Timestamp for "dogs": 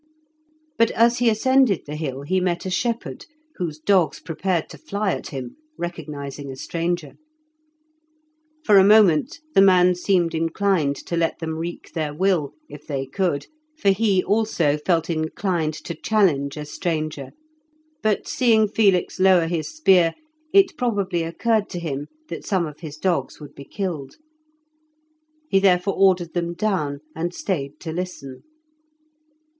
3.77-4.19, 22.97-23.39